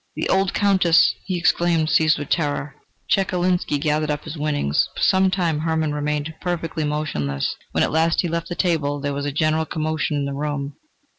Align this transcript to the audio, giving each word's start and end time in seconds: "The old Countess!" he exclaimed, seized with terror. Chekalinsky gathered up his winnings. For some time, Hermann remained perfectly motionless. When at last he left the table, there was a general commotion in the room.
"The 0.15 0.27
old 0.29 0.55
Countess!" 0.55 1.13
he 1.25 1.37
exclaimed, 1.37 1.91
seized 1.91 2.17
with 2.17 2.29
terror. 2.31 2.73
Chekalinsky 3.07 3.77
gathered 3.77 4.09
up 4.09 4.23
his 4.23 4.35
winnings. 4.35 4.89
For 4.95 5.03
some 5.03 5.29
time, 5.29 5.59
Hermann 5.59 5.93
remained 5.93 6.33
perfectly 6.41 6.83
motionless. 6.83 7.55
When 7.71 7.83
at 7.83 7.91
last 7.91 8.21
he 8.21 8.27
left 8.27 8.49
the 8.49 8.55
table, 8.55 8.99
there 8.99 9.13
was 9.13 9.27
a 9.27 9.31
general 9.31 9.67
commotion 9.67 10.17
in 10.17 10.25
the 10.25 10.33
room. 10.33 10.73